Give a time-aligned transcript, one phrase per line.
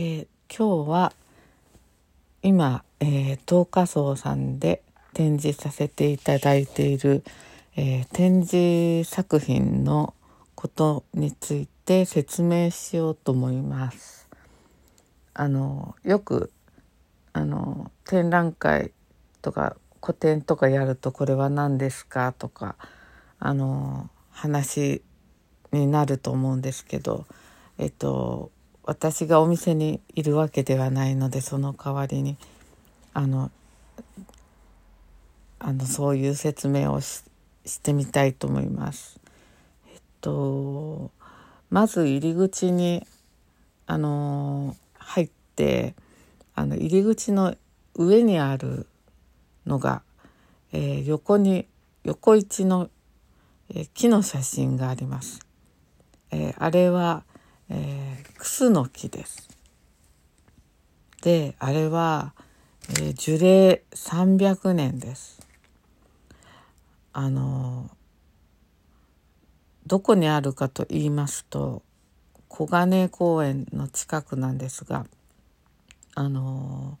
[0.00, 0.26] ー、
[0.56, 1.12] 今日は
[2.42, 7.24] 今、えー、東華荘さんで展示させていただいている、
[7.74, 10.14] えー、展示作品の
[10.54, 14.28] ことについて説明しようと思います。
[15.34, 16.52] あのよく
[17.32, 18.92] あの展覧会
[19.42, 22.32] とか個展とかやるとこれは何ですか？
[22.38, 22.76] とか
[23.40, 25.02] あの話
[25.72, 27.26] になると思うんですけど
[27.78, 28.52] えっと
[28.88, 32.38] 私がお店にいるわけではないのでその代わりに
[33.12, 33.50] あの
[35.58, 37.20] あのそういう説明をし
[37.82, 39.20] てみたいと思います。
[39.92, 41.10] えっと
[41.68, 43.06] まず入り口に
[43.86, 45.94] あの入って
[46.54, 47.54] あの入り口の
[47.94, 48.86] 上にある
[49.66, 50.00] のが、
[50.72, 51.66] えー、横に
[52.04, 52.88] 横一の、
[53.68, 55.40] えー、木の写真があります。
[56.30, 57.24] えー、あれは、
[57.70, 59.48] えー、クスの木です。
[61.22, 62.32] であれは、
[62.90, 65.40] えー、樹齢300年です。
[67.12, 67.90] あの
[69.86, 71.82] どこにあるかと言いますと
[72.48, 75.06] 小金公園の近くなんですが
[76.14, 76.98] あの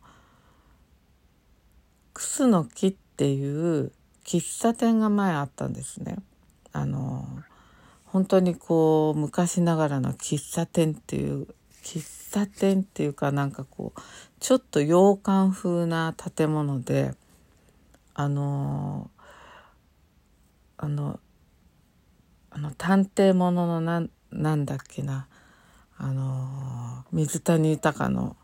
[2.14, 3.92] クスの木っていう
[4.24, 6.16] 喫茶店が前あったんですね。
[6.72, 7.26] あの
[8.12, 11.46] 本当にこう昔ながらの喫茶店っていう
[11.82, 14.00] 喫茶店っていうかなんかこう
[14.40, 17.12] ちょっと洋館風な建物で
[18.14, 19.10] あの
[20.76, 21.20] あの
[22.50, 25.28] あの探偵もののなんなんだっけな
[25.96, 28.36] あの水谷豊の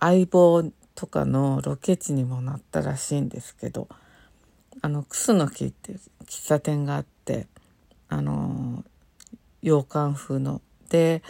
[0.00, 3.88] 相棒とかのロケ地にもなったらしいんですけど
[4.80, 7.46] あのクスノキっていう喫茶店があって
[8.08, 8.84] あの
[9.64, 10.60] 洋館風の。
[10.90, 11.22] で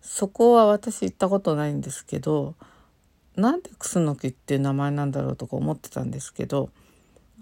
[0.00, 2.54] そこは私行ったことないんですけど
[3.36, 6.70] なんでクスノキっていう名前なんだろうとか思ってたんですけど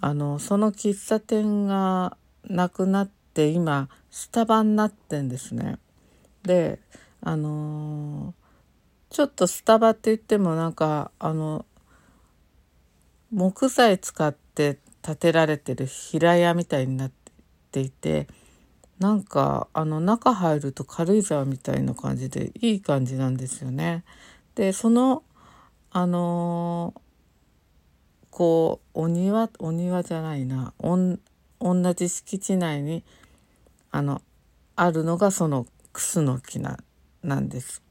[0.01, 2.17] あのその喫茶店が
[2.49, 5.79] なくなって今スタバになってんですね。
[6.43, 6.81] で
[7.21, 11.67] あのー、ちょっとスタバって言ってもなんかあの
[13.31, 17.13] 木材使って建てられてる平屋みたいになっ
[17.71, 18.27] ていて
[19.01, 24.05] なんかあの中入ると軽井沢みたいな感じでいい感じなんですよね。
[24.55, 25.23] でその
[25.91, 27.01] あのー、
[28.31, 31.19] こうお庭お庭じゃないなおん
[31.61, 33.03] 同じ敷地内に
[33.91, 34.21] あの
[34.77, 36.79] あるのがそのクスの木な
[37.23, 37.83] なんです。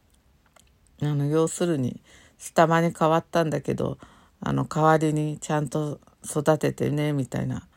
[1.02, 2.02] あの要するに
[2.38, 3.98] スタバに変わったんだけど
[4.42, 7.68] あの代わりにちゃんと育ててねみたいな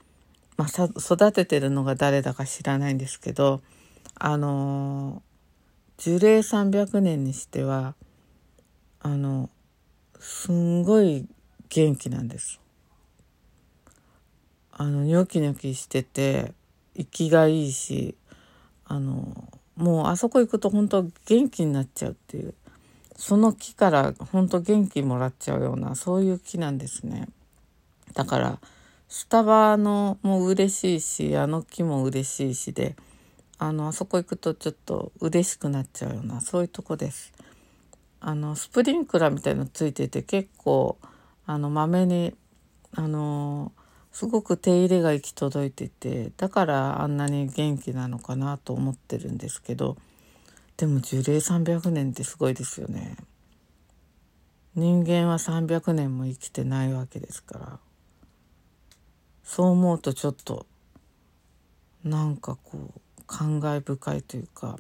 [0.56, 3.62] まあ、育ててるのが誰だか知らないんですけど
[4.14, 5.22] あの
[5.96, 7.94] 樹齢300年にしては
[9.00, 9.50] あの
[10.20, 11.26] すんごい
[11.68, 12.60] 元気なんです。
[14.72, 16.52] あのニョキニョキしてて
[16.96, 18.16] 生きがいいし
[18.84, 22.54] あのもうあそこ行くと本当元気になっちゃうっていう
[23.16, 27.28] その木から本当元気もらっちゃうようなそういう木なんですね。
[28.14, 28.58] だから
[29.15, 32.97] スタバのも嬉しいしあの木も嬉しいしで
[33.59, 37.31] あのあそこ行くとちょっと嬉しくなっちゃうようなそういうとこです。
[38.21, 40.97] あのスプリンクラーみたいのついてて結構
[41.45, 42.34] あのまめに
[42.95, 43.73] あの
[44.12, 49.99] すごく手入れが行き届いててだからあんなに元気なのかなと思ってるんですけど
[50.79, 53.19] でも樹齢300年ってすごいですよね。
[54.75, 57.91] 人間は300年も生きてないわけですから。
[59.54, 60.64] そう思うとちょっと
[62.04, 64.78] なんかこう感慨深いというか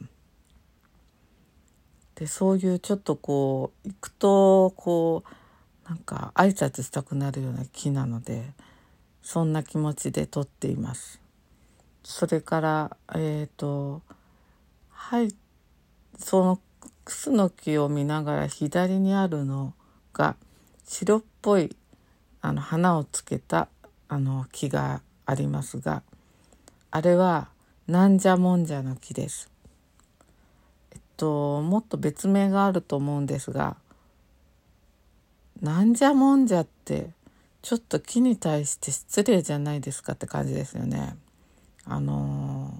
[2.14, 8.44] でそういうちょっとこう行くとこうなんか挨拶したくなるような木なので
[9.20, 11.20] そんな気持ちで撮っています。
[12.02, 14.00] それからえっ、ー、と
[14.88, 15.34] はい
[16.16, 16.60] その
[17.04, 19.74] クスの木を見ながら左にあるの
[20.14, 20.34] が
[20.86, 21.76] 白っぽい
[22.40, 23.68] あの花をつけた
[24.12, 26.02] あの木がありますが
[26.90, 27.48] あれは
[27.86, 29.50] なんじゃもんじゃの木です。
[30.92, 33.78] えっともっと別名があると思うんですが
[35.62, 37.08] なんじゃもんじゃって
[37.62, 41.16] ちょっと木に対して失礼じゃないですかって感じですよね。
[41.86, 42.70] あの、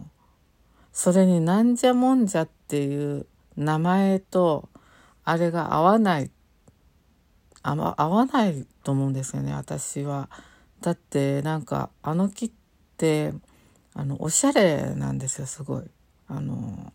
[0.92, 3.26] それになんじゃもんじゃっていう
[3.56, 4.68] 名前と
[5.24, 6.30] あれが合わない
[7.62, 10.28] あ合わないと思うんですよね私は。
[10.82, 12.50] だってなんかあの木っ
[12.98, 13.32] て
[13.94, 15.84] あのおしゃれなんですよすごい。
[16.28, 16.92] あの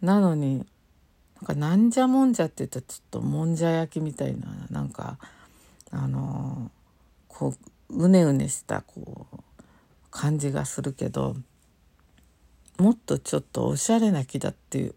[0.00, 0.66] なのに
[1.36, 5.18] なんかなんじゃもんじゃって言ったらちょっともんじゃ焼きみたいななんか
[5.90, 6.70] あの
[7.28, 7.54] こ
[7.90, 9.36] ううねうねしたこう
[10.10, 11.36] 感じがするけど
[12.78, 14.94] もっとちょっとおしゃれな木だっていう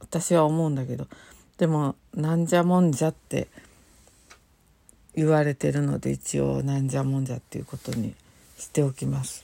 [0.00, 1.06] 私は思うんだけど
[1.58, 3.48] でもなんじゃもんじゃって
[5.14, 8.14] 言われてるので一応なんじゃもんじゃっていうことに
[8.56, 9.42] しておきます。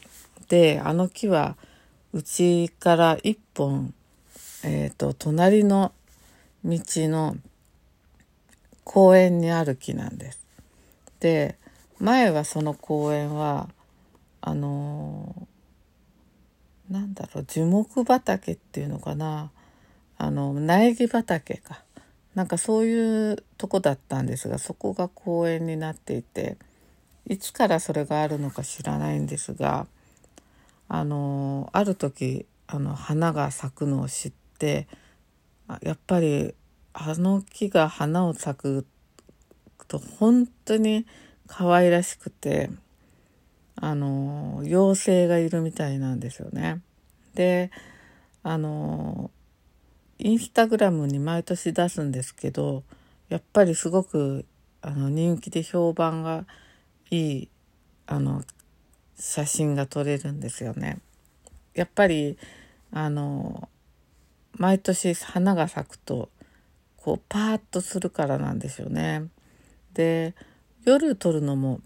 [0.49, 1.57] であの木は
[2.13, 3.93] うちから一本、
[4.65, 5.93] えーと、隣の
[6.65, 7.37] 道の
[8.85, 10.41] 公園にある木なんです。
[11.21, 11.57] で
[11.99, 13.69] 前はその公園は
[14.41, 19.51] あのー、なんだろう樹木畑っていうのかな
[20.17, 21.83] あの苗木畑か
[22.39, 26.57] なんかそういうとこだったんですがそこが公園になっていて
[27.27, 29.89] いつからそれがあるのか知らないんですが
[30.87, 34.87] あのある時あの花が咲くのを知って
[35.83, 36.55] やっぱり
[36.93, 38.87] あの木が花を咲く
[39.89, 41.07] と本当に
[41.49, 42.71] 可愛らしくて
[43.75, 46.83] あの妖精がいるみたいなんですよね。
[47.35, 47.73] で
[48.45, 49.33] あの
[50.19, 52.83] インスタグラムに毎年出すんですけど
[53.29, 54.45] やっぱりすごく
[54.83, 56.45] あの人気で評判が
[57.11, 57.49] いい
[58.07, 58.43] あの
[59.17, 60.99] 写真が撮れるんですよね。
[61.75, 62.39] やっぱり
[62.91, 63.69] あの
[64.53, 66.31] 毎年花が咲くと
[66.97, 69.29] こうパーッとするからなんですよね。
[69.93, 70.35] で
[70.85, 71.81] 夜撮るのも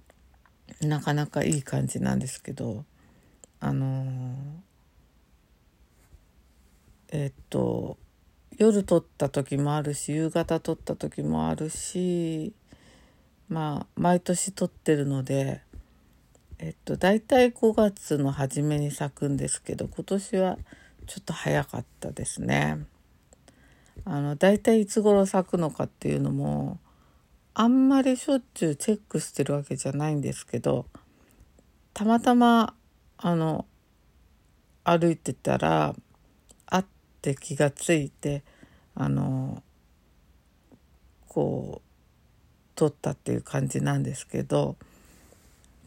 [0.80, 2.84] なかなかいい感じなんですけど
[3.60, 4.34] あの
[7.10, 7.98] えっと
[8.58, 12.52] 夜撮った時もあるし夕方撮った時もあるし
[13.48, 15.62] まあ毎年撮ってるので
[16.58, 20.58] えっと大体5月の初めに咲くんですけど今年は
[21.06, 22.78] ちょっと早かったですね。
[24.04, 26.78] あの大体いつ頃咲くのかっていうのも
[27.54, 30.86] あんまりしょっちゅうチェックしてるわけじゃないんですけど
[31.92, 32.74] たまたま
[33.18, 33.66] あの
[34.84, 35.94] 歩いてたら
[37.30, 38.42] って気がついて
[38.94, 39.62] あの
[41.28, 41.88] こう
[42.74, 44.76] 撮ったっていう感じなんですけど。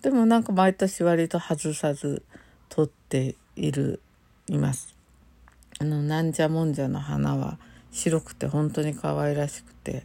[0.05, 2.21] でもなんか毎年割と外さず
[2.69, 4.03] 取っている
[4.47, 4.95] います
[5.79, 7.57] あのなんじゃもんじゃの花は
[7.91, 10.03] 白くて本当に可愛らしくて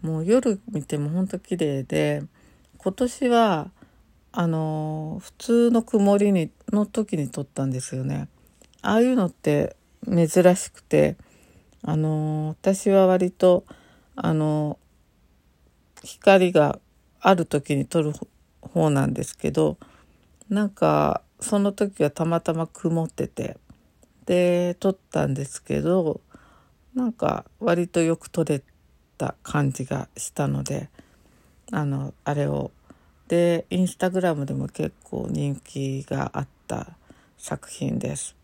[0.00, 2.22] もう夜見ても本当綺麗で
[2.78, 3.72] 今年は
[4.30, 8.28] あの普通の曇りにの時に撮ったんですよね
[8.80, 9.74] ああいうのって
[10.06, 11.16] 珍しくて
[11.82, 13.64] あの私は割と
[14.16, 14.78] あの
[16.02, 16.78] 光が
[17.20, 18.12] ある時に撮る
[18.60, 19.78] 方なんですけど
[20.48, 23.56] なんかその時はたまたま曇ってて
[24.26, 26.20] で撮ったんですけど
[26.94, 28.62] なんか割とよく撮れ
[29.16, 30.88] た感じがしたので
[31.72, 32.72] あのあれを
[33.28, 36.96] でインスタグラムでも結構人気があった
[37.38, 38.39] 作品です。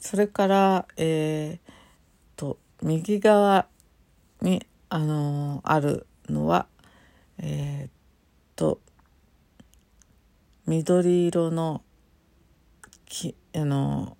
[0.00, 1.70] それからえー、
[2.36, 3.66] と右側
[4.40, 6.66] にあのあるのは
[7.38, 8.80] えー、と
[10.66, 11.82] 緑色の
[13.06, 14.16] 木あの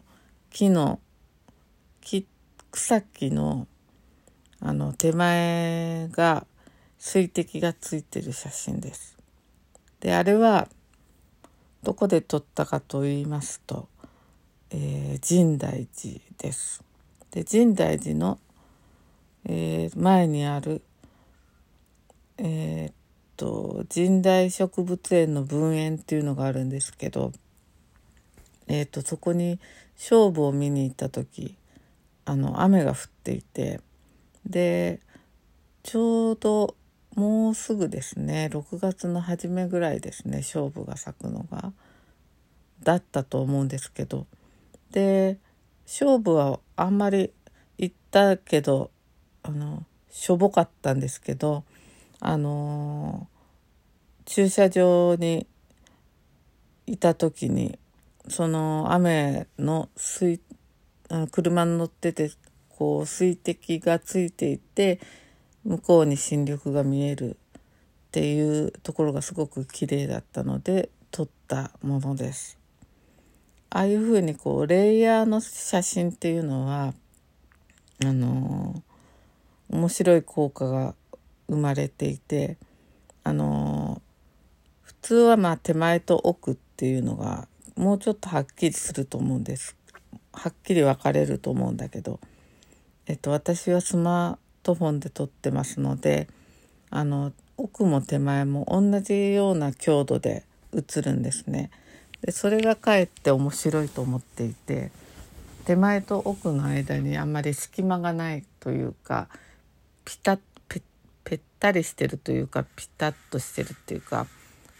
[0.51, 1.01] 木の
[2.01, 2.27] 木
[2.71, 3.67] 草木の
[4.61, 6.47] あの手前が
[6.99, 9.17] 水滴がついてる写真です。
[10.01, 10.69] であれは
[11.83, 13.89] どこで撮ったかと言いますと、
[14.71, 16.83] えー、深大寺です。
[17.31, 18.39] で深大寺の、
[19.45, 20.83] えー、前にある、
[22.39, 22.93] えー、
[23.39, 27.33] と神代植物園の分園っていうのがあるんですけど、
[28.67, 29.59] えーと、そこに
[29.97, 31.57] 勝負を見に行った時
[32.25, 33.81] あの雨が降っていて
[34.45, 35.01] で
[35.83, 36.75] ちょうど
[37.15, 41.73] もうすぐですね6月の初めぐらいですね勝負が咲くのが
[42.83, 44.27] だったと思うんですけど
[44.93, 45.39] で
[45.87, 47.33] 勝負はあんまり
[47.79, 48.91] 行ったけど
[49.43, 51.65] あのしょぼかったんですけど
[52.21, 55.47] あのー、駐車場に
[56.87, 57.79] いた時に
[58.29, 60.41] その雨の水
[61.31, 62.31] 車に乗ってて
[62.69, 65.01] こう水滴がついていて
[65.65, 72.58] 向こうに新緑が見えるっていうところがすごく綺麗だったので撮ったものです。
[73.71, 76.95] ああいうふうにこうレイヤーの写真っていうのは
[78.05, 80.95] あのー、面白い効果が
[81.49, 82.57] 生まれていて
[83.25, 84.01] あの
[84.83, 87.47] 普通はまあ手前と奥っていうのが
[87.77, 89.77] もうちょっとはっきりすると思うんです
[90.33, 92.21] はっきり分かれると思うんだけど、
[93.07, 96.29] えっと、私はスマートフォンで撮ってますので
[96.91, 100.45] あの奥も手前も同じような強度で
[100.75, 101.71] 映るんですね。
[102.23, 104.91] でそれがかえって面白いと思っていて
[105.65, 109.29] 手前と奥の間にあんまり隙間がないというか
[110.05, 110.39] ピタッ
[111.29, 114.27] ぺったりしてるというかピタッとしてるっていうか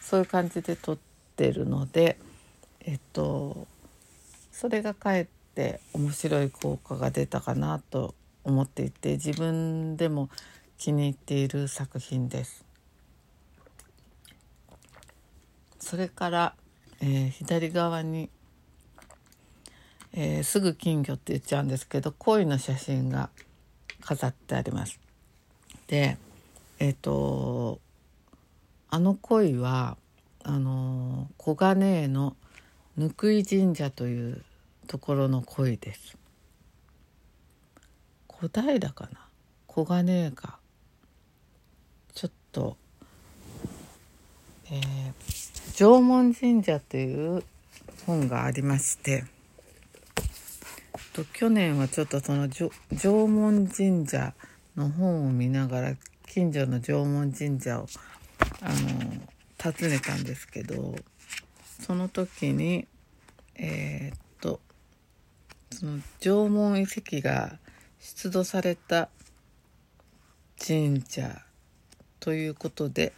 [0.01, 0.99] そういう感じで撮っ
[1.37, 2.17] てるので
[2.81, 3.67] えっと
[4.51, 8.15] それがかえって面白い効果が出たかなと
[8.45, 10.31] 思っていて自分でも
[10.79, 12.65] 気に入っている作品です。
[15.79, 16.55] それから、
[17.01, 18.29] えー、左側に、
[20.13, 23.31] えー、すぐ金魚って言っちゃうんですけど鯉の写真が
[24.01, 24.99] 飾ってあります。
[25.87, 26.19] で
[26.79, 27.81] えっ、ー、と
[28.91, 29.97] あの鯉は
[30.45, 32.37] あの小金井の
[32.97, 34.45] 貫井神社という
[34.87, 36.17] ところの鯉です。
[38.27, 39.29] 小平かな？
[39.67, 40.59] 小金井か
[42.15, 42.77] ちょっと、
[44.71, 45.48] えー、
[45.79, 47.45] 縄文神社という
[48.05, 49.23] 本がありまして
[51.13, 52.69] と去年はちょっとその縄
[53.29, 54.35] 文神社
[54.75, 55.95] の本を見ながら
[56.27, 57.87] 近所の縄文神社を
[58.61, 60.97] あの訪ねたんですけど
[61.87, 62.89] その時に
[63.55, 64.59] えー、っと
[65.71, 67.57] その縄文遺跡が
[68.01, 69.11] 出土された
[70.61, 71.41] 神社
[72.19, 73.13] ということで、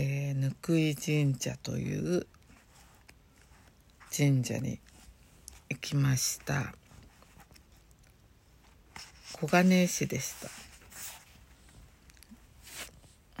[0.00, 2.24] えー、貫井神社という
[4.16, 4.78] 神社に
[5.68, 6.72] 行きました。
[9.32, 10.48] 小金井市でした。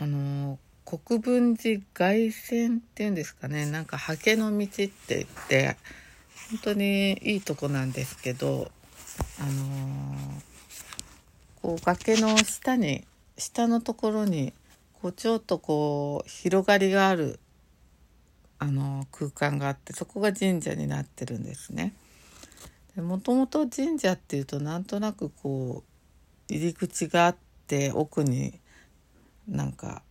[0.02, 3.64] あの国分寺凱旋っていうんですかね。
[3.66, 5.76] なんか刷毛の道って言って
[6.50, 8.72] 本当にいいとこなんですけど
[9.38, 10.42] あの、
[11.62, 13.04] こう崖の下に
[13.36, 14.52] 下のところに
[15.00, 17.38] こうちょっとこう広がりがある
[18.58, 21.94] あの空間があってそこが神社になってるんですね。
[22.96, 25.84] もともと神社っていうとなんとなくこ
[26.50, 27.36] う入り口があっ
[27.68, 28.58] て奥に
[29.46, 30.02] なんか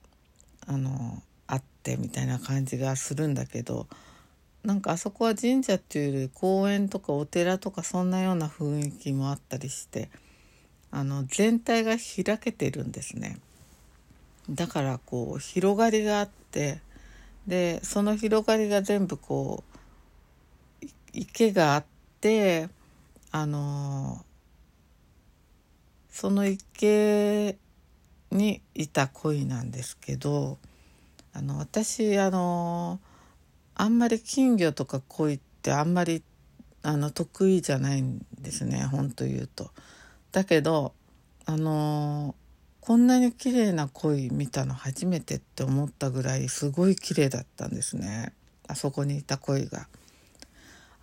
[0.66, 3.88] あのあってみたいな感じがするんだけど
[4.64, 10.10] なんかあそこは神社っていうより公園とかお寺とかそんなような雰囲気もあったりして
[10.92, 13.38] あの全体が開けてるんですね。
[14.50, 16.80] だからこう広がりがあって
[17.48, 19.64] でその広がりが全部こ
[20.82, 21.86] う池があっ
[22.22, 22.70] て
[23.32, 24.24] あの
[26.10, 27.58] その池
[28.32, 30.58] にいた鯉なんですけど
[31.34, 33.00] あの私あの
[33.76, 36.24] あんまり金魚とか鯉ってあんまり
[36.84, 39.72] あの得意じゃないんですね本当言うと。
[40.32, 40.94] だけど
[41.46, 42.36] あの
[42.88, 48.32] こんなに綺麗な鯉見たの初めてって思ったぐらいすごい綺麗だったんですね
[48.66, 49.90] あそこにいた鯉が。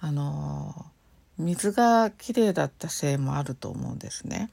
[0.01, 0.87] あの
[1.37, 4.49] 水が綺麗だったせいもあると思うんですね。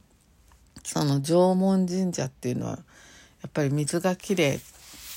[0.84, 2.78] その縄文神社っていうのはや
[3.48, 4.60] っぱり水がきれい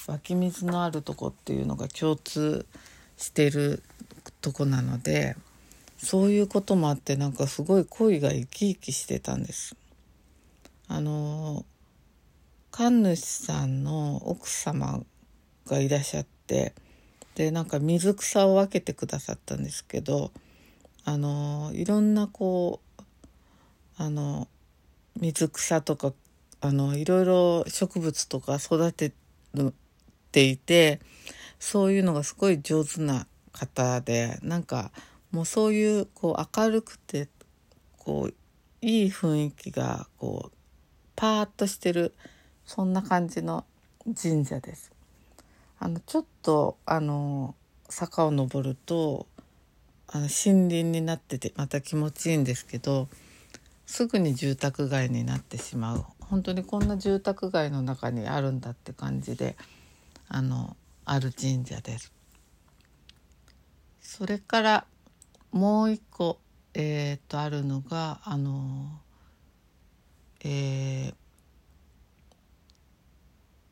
[0.07, 2.65] 湧き水のあるとこっていうのが共通
[3.17, 3.83] してる
[4.41, 5.35] とこなので
[5.99, 9.75] そういうこともあってなんかすごい恋が生き生きしてたんです。
[10.87, 11.65] あの
[12.77, 15.01] 神主さんの奥様
[15.69, 16.75] がいらっしゃって
[17.37, 20.33] でなんか水草を分けてくださったんですけど
[21.05, 23.03] あのいろんなこう
[23.97, 24.49] あの
[25.21, 26.13] 水草とか
[26.63, 29.13] あのいろいろ植物とか育て
[30.33, 30.99] ていて
[31.61, 34.91] そういうのがすごい上手な方でなんか
[35.31, 37.29] もうそういうこう明るくて
[37.99, 38.35] こう
[38.85, 40.57] いい雰囲気がこう
[41.15, 42.17] パーッとしてる
[42.67, 43.65] そんな感じの
[44.21, 44.93] 神社です。
[45.79, 47.55] あのちょっとあの
[47.89, 49.27] 坂を登ると
[50.09, 53.09] あの森林になっててまた気持ちいいんですけど
[53.87, 59.57] すぐに住宅街になってしまう本当にこんな住宅街の中にあるんだって感じで
[60.29, 62.13] あのある神社です。
[64.01, 64.87] それから
[65.53, 66.39] もう一個
[66.73, 69.01] えー、っとあるのがあの
[70.41, 71.15] えー、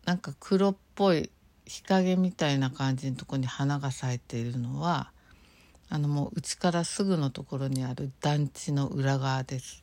[0.04, 1.30] なんか黒っぽい
[1.64, 5.10] 日陰みたいな感じのとこに花が咲いているのは
[5.88, 9.82] あのもう家からすぐのところにある団地の裏側です。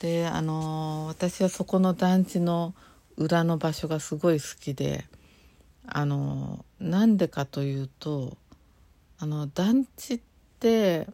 [0.00, 2.74] であの私はそこの団地の
[3.16, 5.04] 裏の場所がすごい好きで
[5.86, 8.36] あのなんでかというと
[9.18, 10.20] あの団地っ
[10.60, 11.06] て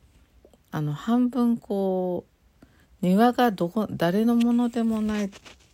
[0.73, 2.25] あの半分こ
[2.62, 2.67] う
[3.03, 5.31] 庭がどこ誰のものでもないっ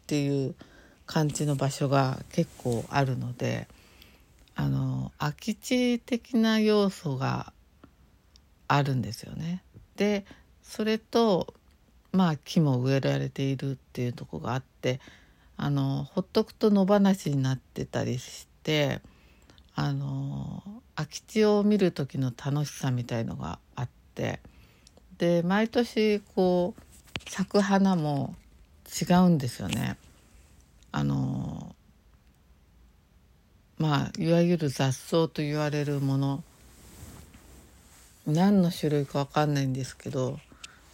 [0.07, 0.55] ていう
[1.07, 3.69] 感じの場所が結構あるので
[4.55, 7.53] あの空き地的な要素が
[8.69, 9.63] あるんですよね。
[9.97, 10.25] で
[10.63, 11.55] それと
[12.13, 15.01] まあ木も植えられているっていうとこがあって
[15.57, 19.01] あのほっとくと野放しになってたりして
[19.75, 20.63] あの
[20.95, 24.41] 空き地を見る時の楽しさみたいのがあって
[25.19, 28.35] で毎年こう咲く花も
[29.01, 29.97] 違うんですよね。
[30.97, 31.77] あの
[33.77, 36.43] まあいわゆる雑草と言われるもの
[38.27, 40.39] 何の種類か分かんないんですけど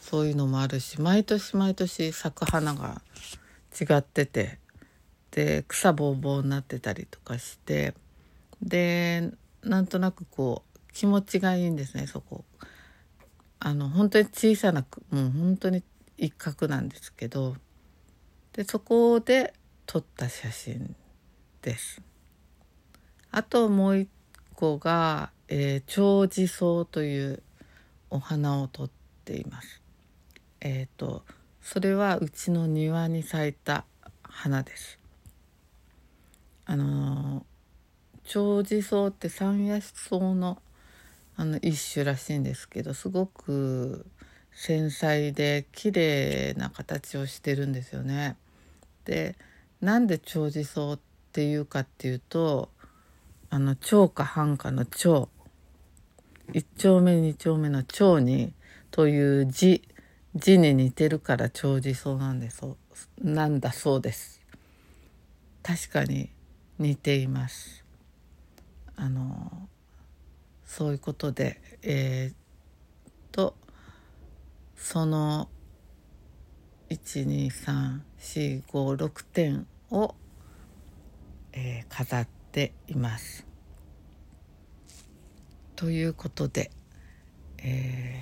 [0.00, 3.00] そういうのもあるし毎年毎年咲く花が
[3.80, 4.58] 違ってて
[5.30, 7.94] で草ぼうぼうになってたりとかして
[8.60, 9.30] で
[9.62, 12.44] なんとなくこう気持ちがいいんですねそこ。
[13.60, 15.84] あの本当に小さなもう本当に
[16.18, 17.54] 一角なんですけど
[18.52, 19.54] でそこで
[19.86, 20.94] 撮った写真
[21.62, 22.02] です。
[23.30, 24.08] あともう一
[24.54, 27.42] 個が、えー、長寿草という
[28.10, 28.90] お花を撮っ
[29.24, 29.80] ています。
[30.60, 31.24] えっ、ー、と
[31.60, 33.84] それはうちの庭に咲いた
[34.22, 34.98] 花です。
[36.64, 37.44] あの
[38.24, 40.62] 長寿草って山野草の
[41.36, 44.06] あの一種らしいんですけどすごく
[44.52, 48.36] 繊細で綺麗な形をしてるんですよね。
[49.04, 49.36] で
[49.82, 50.98] なんで長寿草っ
[51.32, 52.70] ていうかっていうと
[53.50, 55.28] あの長か半かの長
[56.52, 58.52] 一丁目二丁目の長に
[58.92, 59.82] という字
[60.36, 62.76] 字に似てるから長寿草なんでそう
[63.22, 64.40] なんだそうです。
[65.64, 66.30] 確かに
[66.78, 67.84] 似ています。
[68.94, 69.50] あの
[70.64, 72.36] そういうことでえー、っ
[73.32, 73.56] と
[74.76, 75.48] その
[76.90, 80.14] 12345点を、
[81.52, 83.46] えー、飾っています。
[85.76, 86.70] ということで、
[87.58, 88.20] え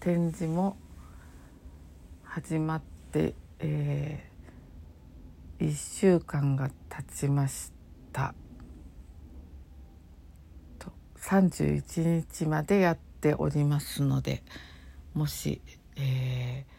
[0.00, 0.76] ー、展示も
[2.22, 7.72] 始まって、えー、1週間が経ちまし
[8.12, 8.34] た。
[11.22, 14.42] 31日までやっておりますので
[15.14, 15.62] もし、
[15.96, 16.72] えー、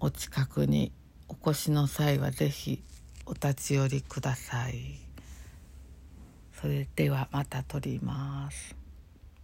[0.00, 0.92] お近くに
[1.28, 2.82] お越しの際は是非
[3.24, 4.98] お立ち寄りください。
[6.52, 8.85] それではまた撮ります。